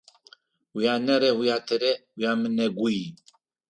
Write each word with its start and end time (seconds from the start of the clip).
Уянэрэ 0.75 1.29
уятэрэ 1.39 1.91
уямынэгуй. 2.21 2.97